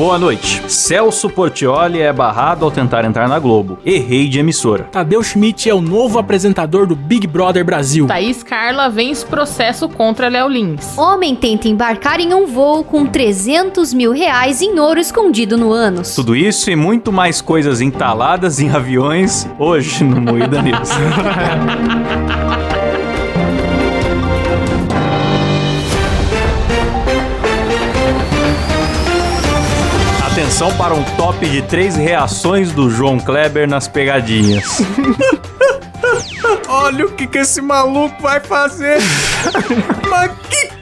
[0.00, 0.62] Boa noite.
[0.66, 3.78] Celso Portioli é barrado ao tentar entrar na Globo.
[3.84, 4.84] Errei de emissora.
[4.84, 8.06] Tadeu Schmidt é o novo apresentador do Big Brother Brasil.
[8.06, 10.96] Thaís Carla vence processo contra Léo Lins.
[10.96, 16.14] Homem tenta embarcar em um voo com 300 mil reais em ouro escondido no ânus.
[16.14, 20.88] Tudo isso e muito mais coisas entaladas em aviões hoje no Moída News.
[30.60, 34.82] Atenção para um top de três reações do João Kleber nas pegadinhas.
[36.68, 38.98] Olha o que, que esse maluco vai fazer.
[40.06, 40.32] Mas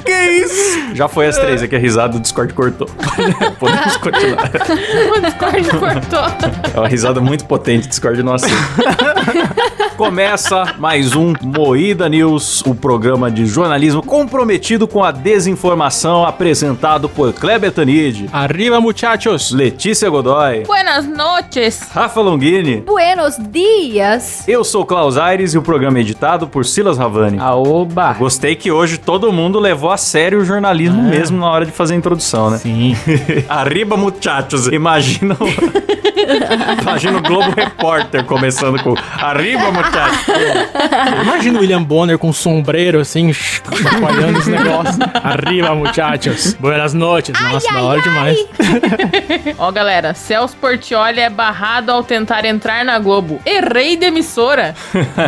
[0.08, 0.94] que é isso?
[0.94, 2.88] Já foi as três, é que a risada do Discord cortou.
[3.60, 4.50] Podemos continuar.
[5.18, 6.48] O Discord cortou.
[6.74, 8.56] É uma risada muito potente, o Discord não aceita.
[9.96, 17.32] Começa mais um Moída News, o programa de jornalismo comprometido com a desinformação, apresentado por
[17.32, 19.50] Kleber Tanid, Arriba, muchachos.
[19.50, 21.80] Letícia Godoy, Buenas noches.
[21.92, 22.80] Rafa Longini.
[22.80, 24.44] Buenos dias!
[24.46, 27.38] Eu sou Klaus Aires e o programa é editado por Silas Ravani.
[27.38, 28.12] Aoba.
[28.14, 31.94] Gostei que hoje todo mundo levou a sério o jornalismo mesmo na hora de fazer
[31.94, 32.58] a introdução, né?
[32.58, 32.96] Sim.
[33.48, 34.66] Arriba, muchachos.
[34.68, 35.36] Imagina.
[36.82, 40.26] Imagina o Globo Repórter começando com Arriba, muchachos.
[41.22, 44.98] Imagina o William Bonner com um sombreiro assim, chacoalhando os negócios.
[45.22, 46.54] Arriba, muchachos.
[46.54, 47.34] Buenas noches.
[47.40, 48.38] Nossa, da hora demais.
[49.58, 53.40] Ó, galera, Celso Portioli é barrado ao tentar entrar na Globo.
[53.44, 54.74] Errei de emissora.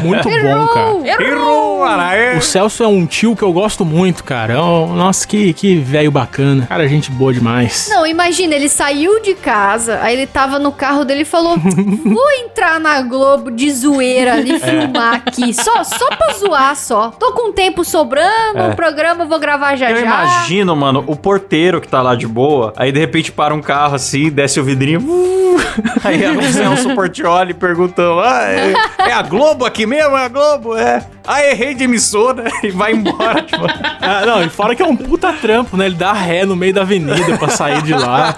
[0.03, 1.23] Muito bom, cara.
[1.23, 2.37] Errou, Araê.
[2.37, 4.55] O Celso é um tio que eu gosto muito, cara.
[4.55, 6.67] É Nossa, que, que velho bacana.
[6.67, 7.89] Cara, gente boa demais.
[7.91, 12.31] Não, imagina, ele saiu de casa, aí ele tava no carro dele e falou: Vou
[12.43, 15.53] entrar na Globo de zoeira ali, filmar aqui.
[15.53, 17.11] Só, só pra zoar só.
[17.11, 18.69] Tô com tempo sobrando, É.
[18.71, 20.03] o programa eu vou gravar já Eu já.
[20.03, 23.95] imagino, mano, o porteiro que tá lá de boa, aí de repente para um carro
[23.95, 25.57] assim, desce o vidrinho, uh,
[26.03, 28.73] aí é o Celso Portioli perguntando, ah, é,
[29.09, 30.17] é a Globo aqui mesmo?
[30.17, 30.77] É a Globo?
[30.77, 31.05] É.
[31.33, 33.65] Ah, errei de emissora, e vai embora, tipo...
[34.01, 35.87] Ah, não, e fora que é um puta trampo, né?
[35.87, 38.35] Ele dá ré no meio da avenida pra sair de lá.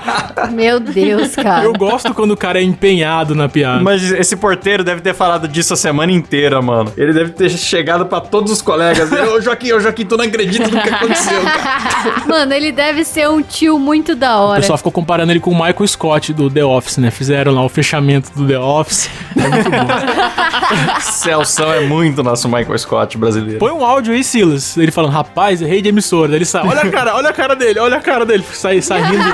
[0.53, 1.65] Meu Deus, cara.
[1.65, 3.83] Eu gosto quando o cara é empenhado na piada.
[3.83, 6.93] Mas esse porteiro deve ter falado disso a semana inteira, mano.
[6.97, 9.11] Ele deve ter chegado pra todos os colegas.
[9.11, 11.83] Ô, Joaquim, ô, Joaquim, tu não acredita no que aconteceu, cara.
[12.27, 14.61] Mano, ele deve ser um tio muito da O hora.
[14.61, 17.11] pessoal ficou comparando ele com o Michael Scott do The Office, né?
[17.11, 19.09] Fizeram lá o fechamento do The Office.
[19.37, 21.01] É muito bom.
[21.01, 23.59] Celção é muito nosso Michael Scott brasileiro.
[23.59, 24.77] Põe um áudio aí, Silas.
[24.77, 26.29] Ele falando, rapaz, errei de emissora.
[26.29, 28.45] Daí ele sai, olha a cara, olha a cara dele, olha a cara dele.
[28.53, 29.25] Sai, sai rindo,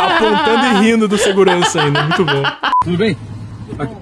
[0.00, 2.02] apontando e rindo do segurança ainda.
[2.02, 2.42] Muito bom.
[2.84, 3.16] Tudo bem?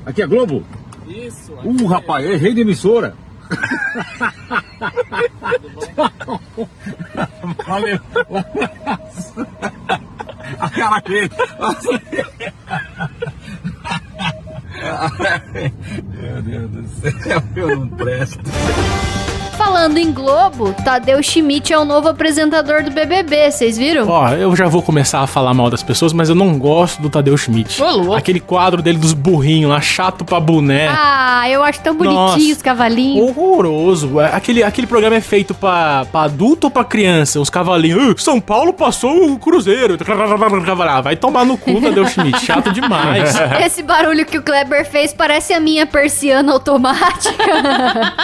[0.05, 0.63] Aqui- é Globo?
[1.07, 1.53] Isso.
[1.65, 3.15] Uh, rapaz, errei de emissora.
[7.67, 8.01] Valeu.
[10.61, 11.31] A cara dele.
[16.45, 18.39] Meu Deus do céu, eu não presto.
[19.65, 24.07] Falando em Globo, Tadeu Schmidt é o novo apresentador do BBB, vocês viram?
[24.09, 27.09] Ó, eu já vou começar a falar mal das pessoas, mas eu não gosto do
[27.09, 27.83] Tadeu Schmidt.
[27.83, 28.15] Ô, louco.
[28.15, 30.87] Aquele quadro dele dos burrinhos lá, chato pra boné.
[30.89, 32.39] Ah, eu acho tão bonitinho Nossa.
[32.53, 33.27] os cavalinhos.
[33.31, 34.21] Horroroso.
[34.21, 37.41] É, Aquele, aquele programa é feito pra, pra adulto ou pra criança?
[37.41, 37.99] Os cavalinhos.
[38.11, 39.97] "Ah, São Paulo passou o Cruzeiro.
[41.03, 42.39] Vai tomar no cu, Tadeu Schmidt.
[42.45, 43.35] Chato demais.
[43.65, 47.35] Esse barulho que o Kleber fez parece a minha persiana automática.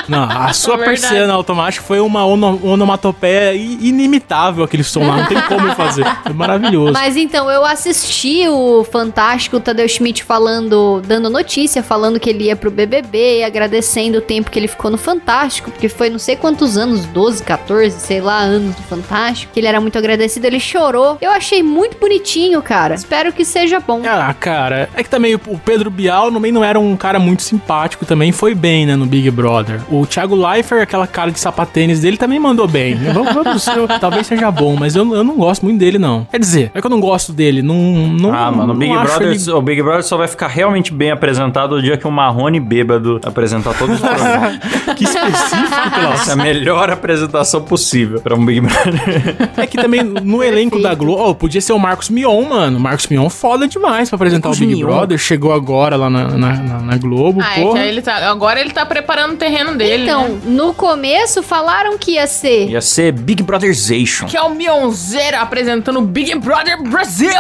[0.07, 1.01] Não, a sua verdade.
[1.01, 5.17] persiana automática foi uma ono, onomatopeia inimitável aquele som lá.
[5.19, 6.05] Não tem como fazer.
[6.23, 6.93] Foi maravilhoso.
[6.93, 12.45] Mas então, eu assisti o Fantástico, o Tadeu Schmidt falando, dando notícia, falando que ele
[12.45, 16.37] ia pro BBB, agradecendo o tempo que ele ficou no Fantástico, porque foi não sei
[16.37, 20.61] quantos anos, 12, 14, sei lá, anos do Fantástico, que ele era muito agradecido, ele
[20.61, 21.19] chorou.
[21.21, 22.95] Eu achei muito bonitinho, cara.
[22.95, 24.03] Espero que seja bom.
[24.07, 28.07] Ah, cara, é que também o Pedro Bial também não era um cara muito simpático,
[28.07, 29.81] também foi bem, né, no Big Brother.
[29.91, 32.95] O Thiago Leifert, aquela cara de sapatênis dele, também mandou bem.
[32.95, 36.27] Vamos, vamos, eu- talvez seja bom, mas eu, eu não gosto muito dele, não.
[36.31, 37.75] Quer dizer, é que eu não gosto dele, não...
[37.77, 41.11] não Ah, mano, o Big, Brother, ele- o Big Brother só vai ficar realmente bem
[41.11, 44.59] apresentado o dia que o Marrone bêbado apresentar todos os programas.
[44.97, 46.21] Que específico, Klaus.
[46.21, 49.37] Essa é a melhor apresentação possível pra um Big Brother.
[49.57, 52.79] É que também no elenco da Globo, oh, podia ser o Marcos Mion, mano.
[52.81, 54.87] Marcos Mion foda demais pra apresentar Marcos o Big Mion.
[54.87, 55.19] Brother.
[55.19, 57.81] Chegou agora lá na, na, na- na Globo, Ah, é que porra.
[57.81, 58.29] aí ele tá.
[58.31, 60.05] Agora ele tá preparando o terreno dele.
[60.05, 60.41] Então, né?
[60.47, 61.10] no começo
[61.43, 62.69] falaram que ia ser.
[62.71, 64.27] Ia ser Big Brotherization.
[64.27, 67.31] Que é o Mionzeira apresentando o Big Brother Brasil.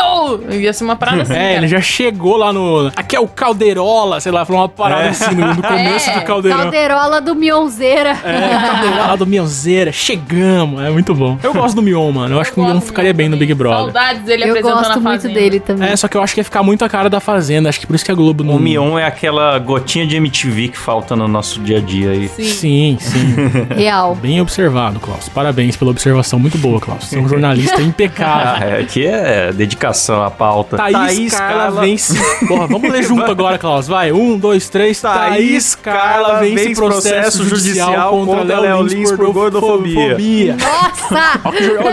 [0.51, 1.53] Ia ser uma parada assim, É, cara.
[1.57, 2.91] ele já chegou lá no.
[2.97, 6.25] Aqui é o Caldeirola, sei lá, falou uma parada assim no, no começo É, do
[6.25, 6.59] Caldeirão.
[6.61, 8.11] Calderola do Mionzeira.
[8.25, 11.39] É, Caldeirola do Mionzeira, chegamos, é muito bom.
[11.43, 12.37] Eu gosto do Mion, mano.
[12.37, 13.41] Eu acho que o Mion ficaria bem no.
[13.41, 13.85] Big Brother.
[13.93, 15.89] Saudades dele Eu apresentando gosto a muito dele também.
[15.89, 17.69] É, só que eu acho que ia ficar muito a cara da Fazenda.
[17.71, 18.57] Acho que por isso que a Globo não.
[18.57, 22.29] O Mion é aquela gotinha de MTV que falta no nosso dia a dia aí.
[22.29, 22.45] Sim.
[22.45, 23.35] Sim, sim.
[23.75, 24.15] Real.
[24.21, 25.29] Bem observado, Klaus.
[25.29, 26.39] Parabéns pela observação.
[26.39, 27.05] Muito boa, Klaus.
[27.05, 28.47] Você é um jornalista impecável.
[28.47, 30.77] Ah, é, aqui é dedicação à pauta.
[30.77, 32.19] Thaís, Carla vence.
[32.47, 33.87] Porra, vamos ler junto agora, Klaus.
[33.89, 35.01] Vai, um, dois, três.
[35.01, 40.57] Thaís Carla vence processo judicial contra Léo Lins por gordofobia.
[40.57, 41.41] Nossa!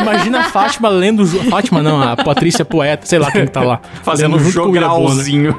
[0.01, 1.25] Imagina a Fátima lendo.
[1.25, 3.79] ju- Fátima não, a Patrícia Poeta, sei lá quem tá lá.
[4.03, 5.55] Fazendo um jogralzinho.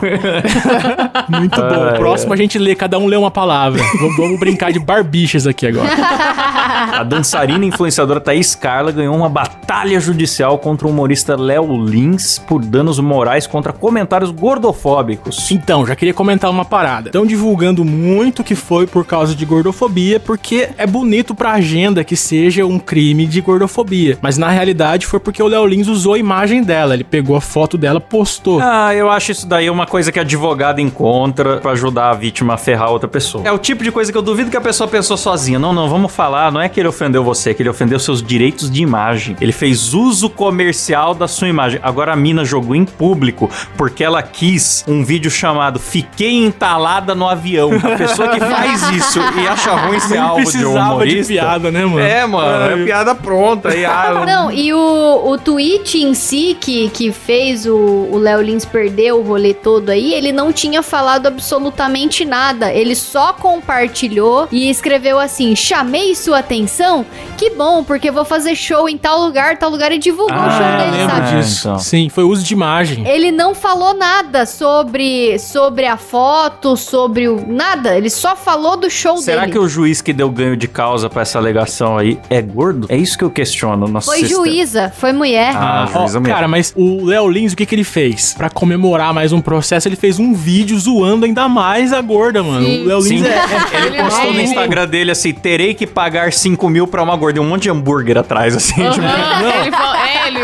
[1.28, 1.84] Muito bom.
[1.90, 3.82] Ai, Próximo a gente lê, cada um lê uma palavra.
[4.00, 5.88] vamos, vamos brincar de barbichas aqui agora.
[6.92, 12.38] A dançarina e influenciadora Thaís Carla ganhou uma batalha judicial contra o humorista Léo Lins
[12.38, 15.50] por danos morais contra comentários gordofóbicos.
[15.50, 17.08] Então, já queria comentar uma parada.
[17.08, 22.16] Estão divulgando muito que foi por causa de gordofobia, porque é bonito pra agenda que
[22.16, 24.18] seja um crime de gordofobia.
[24.20, 26.94] Mas na realidade foi porque o Léo Lins usou a imagem dela.
[26.94, 28.60] Ele pegou a foto dela, postou.
[28.60, 32.56] Ah, eu acho isso daí uma coisa que advogado encontra pra ajudar a vítima a
[32.56, 33.46] ferrar outra pessoa.
[33.46, 35.58] É o tipo de coisa que eu duvido que a pessoa pensou sozinha.
[35.58, 36.52] Não, não, vamos falar.
[36.52, 39.36] Não é que ele ofendeu você, é que ele ofendeu seus direitos de imagem.
[39.40, 41.80] Ele fez uso comercial da sua imagem.
[41.82, 47.28] Agora a mina jogou em público porque ela quis um vídeo chamado Fiquei entalada no
[47.28, 47.70] avião.
[47.74, 50.90] A pessoa que faz isso e acha ruim ser Nem alvo de um precisava de
[50.90, 51.32] humorista.
[51.32, 52.00] piada, né, mano?
[52.00, 53.74] É, mano, é piada pronta.
[53.74, 58.42] E, ah, Não, e o, o tweet em si que, que fez o o Léo
[58.42, 62.72] Lins perder o rolê todo aí, ele não tinha falado absolutamente nada.
[62.72, 67.04] Ele só compartilhou e escreveu assim: chamei sua atenção?
[67.36, 70.50] Que bom, porque vou fazer show em tal lugar, tal lugar e divulgou o Ah,
[70.50, 71.36] show Eu dele, lembro sabe?
[71.38, 71.68] disso.
[71.68, 71.78] então.
[71.78, 73.06] Sim, foi uso de imagem.
[73.06, 77.44] Ele não falou nada sobre, sobre a foto, sobre o.
[77.46, 77.96] Nada.
[77.96, 79.52] Ele só falou do show Será dele.
[79.52, 82.86] que o juiz que deu ganho de causa pra essa alegação aí é gordo?
[82.90, 84.44] É isso que eu questiono no nosso Foi sistema.
[84.44, 85.52] juíza, foi mulher.
[85.54, 86.34] Ah, Ó, juíza mesmo.
[86.34, 88.34] cara, mas o Léo Lins, o que que ele fez?
[88.34, 92.64] Pra comemorar mais um processo, ele fez um vídeo zoando ainda mais a gorda, mano.
[92.66, 92.82] Sim.
[92.84, 93.76] O Léo Lins Sim, é...
[93.86, 97.16] ele Ele postou no é- Instagram dele assim: terei que pagar 5 mil pra uma
[97.16, 97.40] gorda.
[97.40, 98.80] E um monte de hambúrguer atrás, assim.
[98.80, 99.97] Aham, tipo, ele falou- ele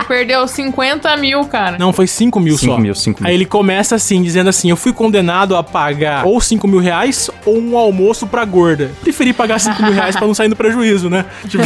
[0.07, 1.77] perdeu 50 mil, cara.
[1.79, 2.79] Não, foi 5 mil Cinco só.
[2.81, 3.29] mil, cinco mil.
[3.29, 7.31] Aí ele começa assim, dizendo assim: Eu fui condenado a pagar ou 5 mil reais
[7.45, 8.91] ou um almoço pra gorda.
[9.03, 11.25] Preferi pagar 5 mil reais pra não sair no prejuízo, né?
[11.49, 11.63] Tipo,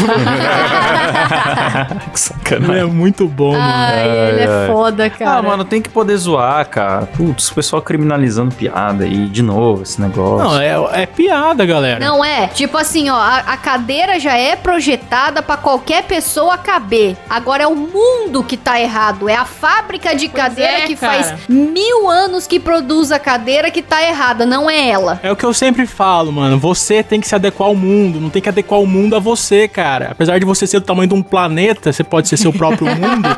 [2.13, 2.83] que sacanagem.
[2.83, 3.65] é muito bom, mano.
[3.65, 5.39] Ai, ele é foda, cara.
[5.39, 7.07] Ah, mano, tem que poder zoar, cara.
[7.07, 10.45] Putz, o pessoal criminalizando piada aí, de novo, esse negócio.
[10.45, 12.05] Não, é, é piada, galera.
[12.05, 12.49] Não é?
[12.49, 17.17] Tipo assim, ó, a, a cadeira já é projetada pra qualquer pessoa caber.
[17.29, 19.29] Agora é o mundo que tá errado.
[19.29, 21.23] É a fábrica de Pois cadeira é, que cara.
[21.23, 25.19] faz mil anos que produz a cadeira que tá errada, não é ela.
[25.23, 26.59] É o que eu sempre falo, mano.
[26.59, 29.67] Você tem que se adequar ao mundo, não tem que adequar o mundo a você,
[29.67, 30.09] cara.
[30.13, 33.29] Apesar de você ser do tamanho de um planeta, você pode ser seu próprio mundo,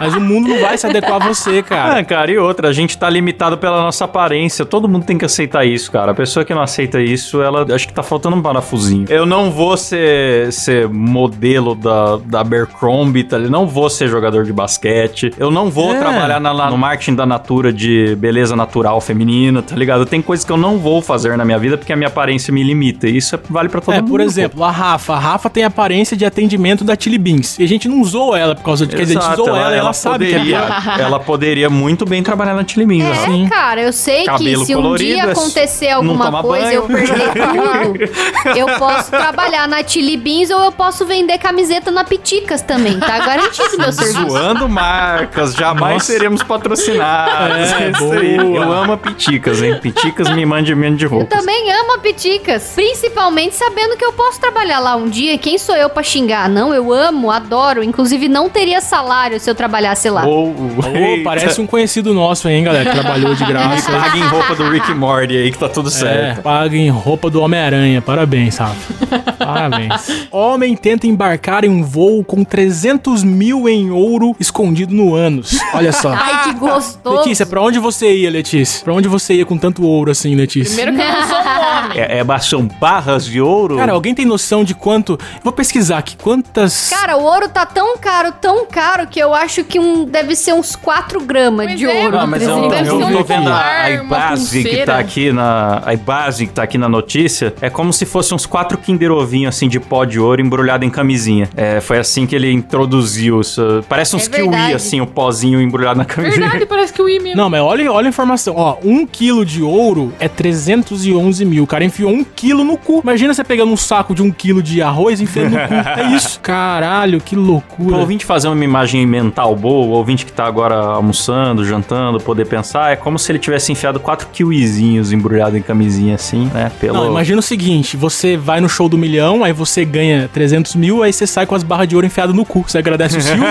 [0.00, 1.98] mas o mundo não vai se adequar a você, cara.
[1.98, 4.64] Ah, cara, e outra, a gente tá limitado pela nossa aparência.
[4.64, 6.12] Todo mundo tem que aceitar isso, cara.
[6.12, 9.06] A pessoa que não aceita isso, ela acho que tá faltando um parafusinho.
[9.08, 13.36] Eu não vou ser, ser modelo da, da Abercrombie, tá?
[13.36, 13.52] ligado?
[13.52, 15.32] não vou ser jogador de basquete.
[15.38, 15.98] Eu não vou É.
[15.98, 20.04] trabalhar na- na- no marketing da Natura de beleza natural feminina, tá ligado?
[20.06, 22.62] Tem coisas que eu não vou fazer na minha vida porque a minha aparência me
[22.62, 23.06] limita.
[23.08, 24.10] E isso é- vale pra todo É, mundo.
[24.10, 24.26] por pô.
[24.26, 25.14] exemplo, a Rafa.
[25.14, 27.58] A Rafa tem aparência de atendimento da Chili Beans.
[27.58, 28.94] E a gente não usou ela por causa de.
[28.96, 32.04] Quer dizer, a gente usou ela, e ela sabe que é poderia, ela poderia muito
[32.04, 33.04] bem trabalhar na Chili Beans.
[33.04, 33.26] É, né?
[33.26, 33.48] Sim.
[33.48, 36.74] cara, eu sei Cabelo que se um colorido, dia é- acontecer não alguma coisa e
[36.74, 37.06] eu banho.
[37.06, 37.32] perder
[38.42, 42.98] tudo, eu posso trabalhar na Chili Beans ou eu posso vender camiseta na Piticas também.
[42.98, 44.07] Tá garantido meu serviço.
[44.12, 46.06] Zoando marcas, jamais Nossa.
[46.12, 47.72] seremos patrocinados.
[47.72, 48.36] É, isso aí.
[48.38, 48.56] boa.
[48.56, 49.78] Eu amo a Piticas, hein?
[49.80, 51.38] Piticas me mande menos de Eu roupas.
[51.38, 55.36] também amo a Piticas, principalmente sabendo que eu posso trabalhar lá um dia.
[55.38, 56.48] Quem sou eu pra xingar?
[56.48, 57.82] Não, eu amo, adoro.
[57.82, 60.24] Inclusive, não teria salário se eu trabalhasse lá.
[61.24, 62.90] Parece um conhecido nosso, hein, galera?
[62.90, 63.90] Que trabalhou de graça.
[63.98, 66.42] Paga em roupa do Rick Morty aí que tá tudo É, certo.
[66.42, 68.00] paga em roupa do Homem-Aranha.
[68.02, 69.27] Parabéns, Rafa.
[69.54, 70.28] Parabéns.
[70.30, 75.58] Homem tenta embarcar em um voo com 300 mil em ouro escondido no ânus.
[75.74, 76.12] Olha só.
[76.12, 77.18] Ai, que gostoso.
[77.18, 78.84] Letícia, pra onde você ia, Letícia?
[78.84, 80.74] Pra onde você ia com tanto ouro assim, Letícia?
[80.74, 81.67] Primeiro que eu não sou um.
[81.94, 83.76] É, é, são barras de ouro?
[83.76, 85.18] Cara, alguém tem noção de quanto.
[85.42, 86.16] Vou pesquisar aqui.
[86.16, 86.90] Quantas.
[86.90, 90.52] Cara, o ouro tá tão caro, tão caro, que eu acho que um deve ser
[90.52, 92.18] uns 4 gramas de é, ouro.
[92.18, 95.82] Ah, mas eu, Deve eu um tô vendo a, Ibase que tá aqui na.
[95.84, 97.54] A Ibase que tá aqui na notícia.
[97.60, 100.90] É como se fosse uns quatro Kinder Ovinho assim de pó de ouro embrulhado em
[100.90, 101.48] camisinha.
[101.56, 103.84] É, foi assim que ele introduziu isso.
[103.88, 106.48] Parece uns É kiwi, assim, o pozinho embrulhado na camisinha.
[106.48, 107.36] Verdade, parece que o I mesmo.
[107.36, 108.54] Não, mas olha, olha a informação.
[108.56, 111.66] Ó, um quilo de ouro é 311 mil.
[111.68, 113.00] O cara enfiou um quilo no cu.
[113.02, 115.74] Imagina você pegando um saco de um quilo de arroz e enfiando no cu.
[115.98, 116.40] É isso.
[116.40, 117.96] Caralho, que Pro loucura.
[117.98, 122.92] ouvinte fazer uma imagem mental boa, o ouvinte que tá agora almoçando, jantando, poder pensar,
[122.92, 126.72] é como se ele tivesse enfiado quatro kiwizinhos embrulhados em camisinha assim, né?
[126.80, 126.94] Pelo...
[126.94, 131.02] Não, imagina o seguinte: você vai no show do milhão, aí você ganha 300 mil,
[131.02, 132.64] aí você sai com as barras de ouro enfiadas no cu.
[132.66, 133.44] Você agradece o Silvio,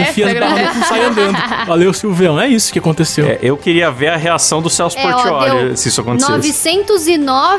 [0.00, 1.38] enfia você as barras no cu e sai andando.
[1.66, 2.40] Valeu, Silvião.
[2.40, 3.26] É isso que aconteceu.
[3.26, 6.32] É, eu queria ver a reação do Celso É, ó, Portioli deu se isso acontecesse.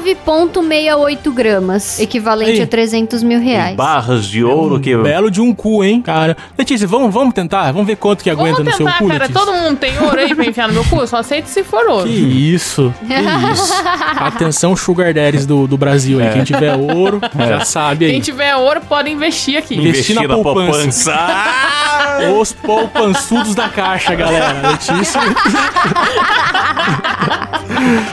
[0.02, 2.00] 909,68 gramas.
[2.00, 2.62] Equivalente Aí.
[2.62, 3.76] a 300 mil reais.
[3.76, 4.96] Barras de ouro que.
[4.96, 6.36] Belo de um cu, hein, cara.
[6.58, 7.72] Letícia, vamos, vamos tentar?
[7.72, 9.26] Vamos ver quanto que aguenta Vamos no seu tentar, cu, cara.
[9.26, 9.46] Letícia?
[9.46, 10.98] Todo mundo tem ouro aí pra enfiar no meu cu?
[10.98, 12.08] Eu só aceito se for ouro.
[12.08, 13.74] Que isso, que isso.
[14.18, 16.32] Atenção, Sugar Daddies do, do Brasil aí.
[16.32, 18.12] Quem tiver ouro, já sabe aí.
[18.12, 19.76] Quem tiver ouro pode investir aqui.
[19.76, 21.12] Investir na poupança.
[21.22, 22.32] Ah!
[22.40, 24.70] Os poupançudos da caixa, galera.
[24.70, 25.22] Letícia.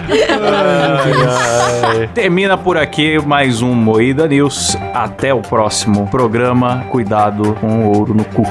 [0.09, 1.78] Ai, ai.
[2.15, 4.77] Termina por aqui mais um Moída News.
[4.95, 6.85] Até o próximo programa.
[6.91, 8.43] Cuidado com o ouro no cu.